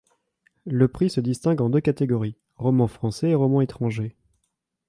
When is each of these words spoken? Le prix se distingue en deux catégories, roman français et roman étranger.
Le 0.65 0.87
prix 0.87 1.11
se 1.11 1.21
distingue 1.21 1.61
en 1.61 1.69
deux 1.69 1.79
catégories, 1.79 2.35
roman 2.57 2.87
français 2.87 3.29
et 3.29 3.35
roman 3.35 3.61
étranger. 3.61 4.15